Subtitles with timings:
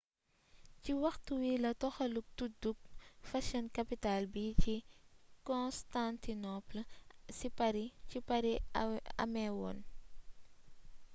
[0.81, 2.77] ci waxtu bi la toxaluk tudduk
[3.29, 4.75] fashion capital bi ci
[5.49, 6.81] constantinople
[8.09, 8.59] ci paris
[9.23, 9.77] améwoon